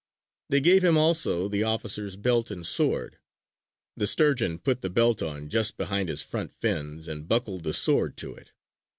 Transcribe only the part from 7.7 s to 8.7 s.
sword to it.